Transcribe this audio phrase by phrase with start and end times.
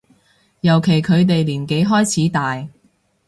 [0.61, 2.67] 尤其佢哋年紀開始大